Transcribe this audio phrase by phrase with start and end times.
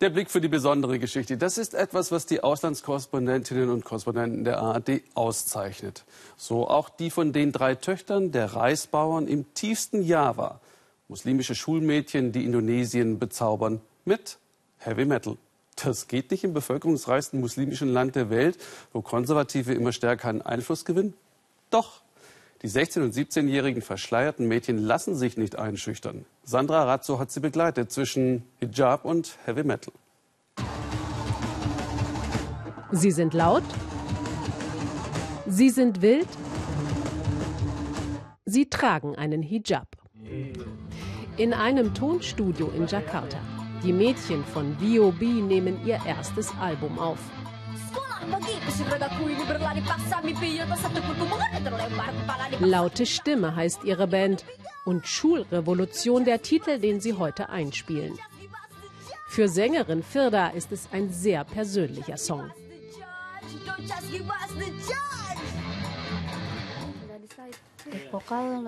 [0.00, 4.58] Der Blick für die besondere Geschichte, das ist etwas, was die Auslandskorrespondentinnen und Korrespondenten der
[4.58, 6.06] ARD auszeichnet.
[6.38, 10.60] So auch die von den drei Töchtern der Reisbauern im tiefsten Java.
[11.08, 14.38] Muslimische Schulmädchen, die Indonesien bezaubern mit
[14.78, 15.36] Heavy Metal.
[15.76, 18.56] Das geht nicht im bevölkerungsreichsten muslimischen Land der Welt,
[18.94, 21.12] wo Konservative immer stärker an Einfluss gewinnen?
[21.68, 22.00] Doch.
[22.62, 26.26] Die 16- und 17-jährigen verschleierten Mädchen lassen sich nicht einschüchtern.
[26.44, 29.94] Sandra Razzo hat sie begleitet zwischen Hijab und Heavy Metal.
[32.92, 33.62] Sie sind laut.
[35.46, 36.28] Sie sind wild.
[38.44, 39.88] Sie tragen einen Hijab.
[41.38, 43.38] In einem Tonstudio in Jakarta.
[43.82, 45.24] Die Mädchen von B.O.B.
[45.24, 47.20] nehmen ihr erstes Album auf.
[52.60, 54.44] Laute Stimme heißt ihre Band
[54.84, 58.18] und Schulrevolution der Titel, den sie heute einspielen.
[59.28, 62.50] Für Sängerin Firda ist es ein sehr persönlicher Song.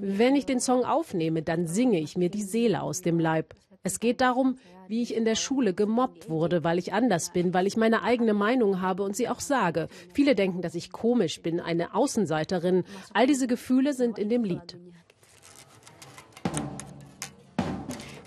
[0.00, 3.54] Wenn ich den Song aufnehme, dann singe ich mir die Seele aus dem Leib.
[3.84, 4.56] Es geht darum,
[4.88, 8.34] wie ich in der Schule gemobbt wurde, weil ich anders bin, weil ich meine eigene
[8.34, 9.88] Meinung habe und sie auch sage.
[10.12, 12.84] Viele denken, dass ich komisch bin, eine Außenseiterin.
[13.14, 14.76] All diese Gefühle sind in dem Lied.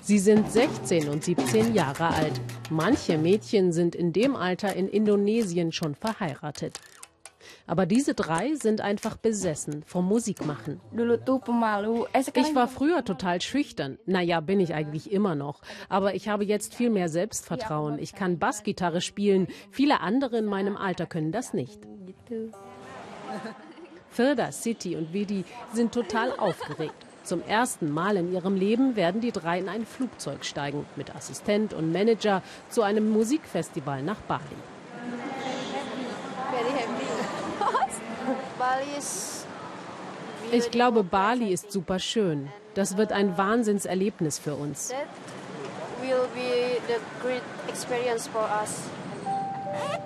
[0.02, 2.40] Sie sind 16 und 17 Jahre alt.
[2.70, 6.80] Manche Mädchen sind in dem Alter in Indonesien schon verheiratet.
[7.68, 10.80] Aber diese drei sind einfach besessen vom Musikmachen.
[12.50, 13.98] Ich war früher total schüchtern.
[14.06, 15.62] Naja, bin ich eigentlich immer noch.
[15.90, 18.00] Aber ich habe jetzt viel mehr Selbstvertrauen.
[18.00, 19.48] Ich kann Bassgitarre spielen.
[19.72, 21.80] Viele andere in meinem Alter können das nicht.
[24.10, 26.96] Firda, City und Vidi sind total aufgeregt.
[27.24, 31.74] Zum ersten Mal in ihrem Leben werden die drei in ein Flugzeug steigen, mit Assistent
[31.74, 34.42] und Manager zu einem Musikfestival nach Bali.
[40.52, 42.50] Ich glaube, Bali ist super schön.
[42.74, 44.94] Das wird ein Wahnsinnserlebnis für uns.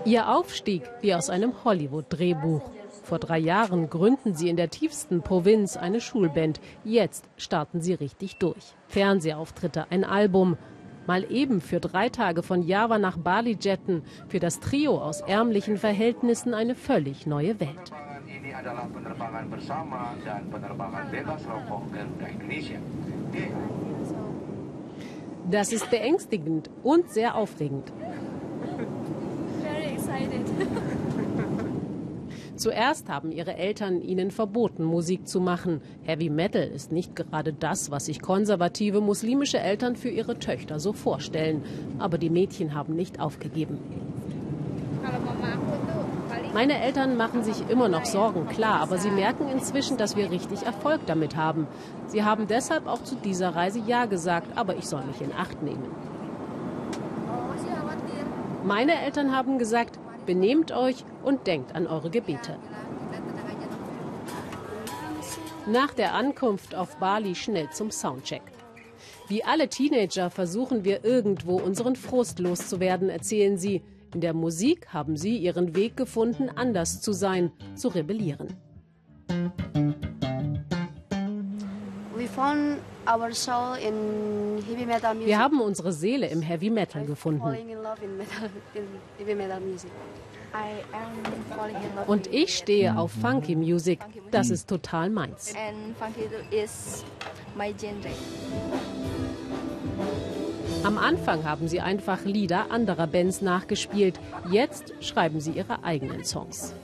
[0.05, 2.61] Ihr Aufstieg wie aus einem Hollywood-Drehbuch.
[3.03, 6.59] Vor drei Jahren gründen sie in der tiefsten Provinz eine Schulband.
[6.83, 8.73] Jetzt starten sie richtig durch.
[8.87, 10.57] Fernsehauftritte, ein Album.
[11.07, 14.03] Mal eben für drei Tage von Java nach Bali jetten.
[14.27, 17.91] Für das Trio aus ärmlichen Verhältnissen eine völlig neue Welt
[18.65, 22.81] adalah penerbangan bersama dan penerbangan bebas rokok Garuda Indonesia.
[25.45, 27.93] Das ist beängstigend und sehr aufregend.
[32.55, 35.81] Zuerst haben ihre Eltern ihnen verboten, Musik zu machen.
[36.01, 40.93] Heavy Metal ist nicht gerade das, was sich konservative muslimische Eltern für ihre Töchter so
[40.93, 41.61] vorstellen.
[41.99, 43.77] Aber die Mädchen haben nicht aufgegeben.
[46.55, 50.63] Meine Eltern machen sich immer noch Sorgen, klar, aber sie merken inzwischen, dass wir richtig
[50.63, 51.67] Erfolg damit haben.
[52.07, 55.61] Sie haben deshalb auch zu dieser Reise Ja gesagt, aber ich soll mich in Acht
[55.61, 55.83] nehmen.
[58.63, 62.55] Meine Eltern haben gesagt, benehmt euch und denkt an eure Gebete.
[65.65, 68.43] Nach der Ankunft auf Bali schnell zum Soundcheck.
[69.27, 73.81] Wie alle Teenager versuchen wir irgendwo unseren Frust loszuwerden, erzählen sie.
[74.15, 78.47] In der Musik haben sie ihren Weg gefunden, anders zu sein, zu rebellieren.
[85.25, 87.43] Wir haben unsere Seele im Heavy Metal gefunden.
[92.07, 93.99] Und ich stehe auf Funky Music.
[94.31, 95.53] Das ist total meins.
[100.85, 104.19] Am Anfang haben sie einfach Lieder anderer Bands nachgespielt.
[104.51, 106.75] Jetzt schreiben sie ihre eigenen Songs.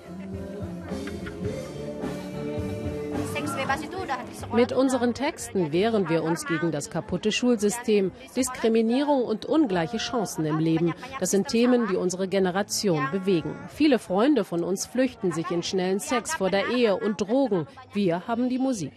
[4.55, 10.57] Mit unseren Texten wehren wir uns gegen das kaputte Schulsystem, Diskriminierung und ungleiche Chancen im
[10.57, 10.95] Leben.
[11.19, 13.55] Das sind Themen, die unsere Generation bewegen.
[13.67, 17.67] Viele Freunde von uns flüchten sich in schnellen Sex vor der Ehe und Drogen.
[17.93, 18.93] Wir haben die Musik.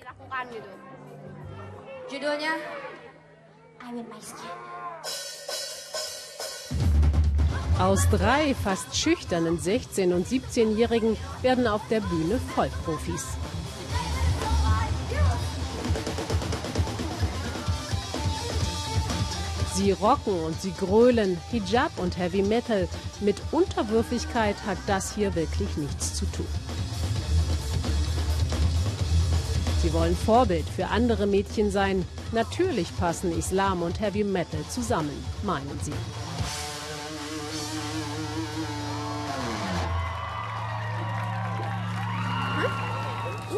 [2.11, 2.55] Judulnya
[3.87, 4.84] I Will My Skin.
[7.79, 13.25] Aus drei fast schüchternen 16- und 17-Jährigen werden auf der Bühne Vollprofis.
[19.75, 22.87] Sie rocken und sie grölen, Hijab und Heavy Metal.
[23.19, 26.47] Mit Unterwürfigkeit hat das hier wirklich nichts zu tun.
[29.83, 32.07] Sie wollen Vorbild für andere Mädchen sein.
[32.31, 35.93] Natürlich passen Islam und Heavy Metal zusammen, meinen sie.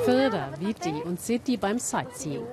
[0.07, 2.47] Firda, Viti und Siti beim Sightseeing.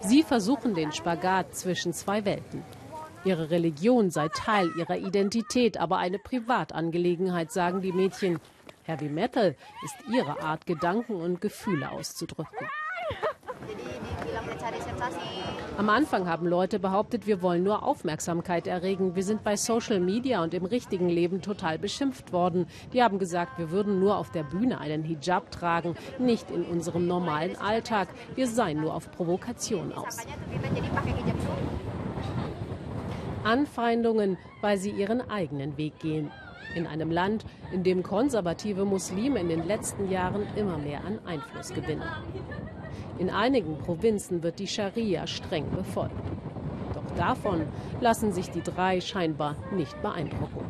[0.00, 2.64] Sie versuchen den Spagat zwischen zwei Welten.
[3.24, 8.40] Ihre Religion sei Teil ihrer Identität, aber eine Privatangelegenheit, sagen die Mädchen.
[8.82, 9.54] Heavy Metal
[9.84, 12.58] ist ihre Art, Gedanken und Gefühle auszudrücken.
[15.76, 19.16] Am Anfang haben Leute behauptet, wir wollen nur Aufmerksamkeit erregen.
[19.16, 22.66] Wir sind bei Social Media und im richtigen Leben total beschimpft worden.
[22.92, 27.08] Die haben gesagt, wir würden nur auf der Bühne einen Hijab tragen, nicht in unserem
[27.08, 28.06] normalen Alltag.
[28.36, 30.18] Wir seien nur auf Provokation aus.
[33.42, 36.30] Anfeindungen, weil sie ihren eigenen Weg gehen.
[36.76, 41.74] In einem Land, in dem konservative Muslime in den letzten Jahren immer mehr an Einfluss
[41.74, 42.04] gewinnen.
[43.18, 46.14] In einigen Provinzen wird die Scharia streng befolgt.
[46.94, 47.62] Doch davon
[48.00, 50.60] lassen sich die drei scheinbar nicht beeindrucken.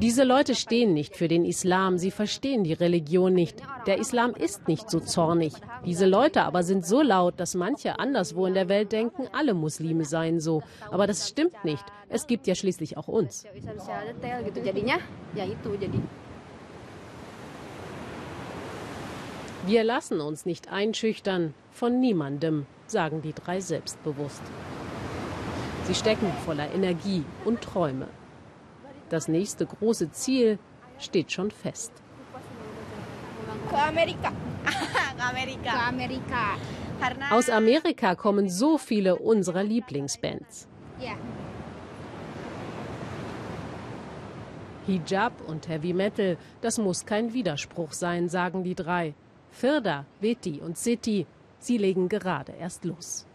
[0.00, 3.62] Diese Leute stehen nicht für den Islam, sie verstehen die Religion nicht.
[3.86, 5.52] Der Islam ist nicht so zornig.
[5.84, 10.04] Diese Leute aber sind so laut, dass manche anderswo in der Welt denken, alle Muslime
[10.04, 10.62] seien so.
[10.90, 11.84] Aber das stimmt nicht.
[12.08, 13.44] Es gibt ja schließlich auch uns.
[19.66, 24.42] Wir lassen uns nicht einschüchtern von niemandem, sagen die drei selbstbewusst.
[25.84, 28.08] Sie stecken voller Energie und Träume.
[29.08, 30.58] Das nächste große Ziel
[30.98, 31.92] steht schon fest.
[37.30, 40.68] Aus Amerika kommen so viele unserer Lieblingsbands.
[44.86, 49.14] Hijab und Heavy Metal, das muss kein Widerspruch sein, sagen die drei.
[49.50, 51.26] Firda, Veti und Siti,
[51.58, 53.26] sie legen gerade erst los.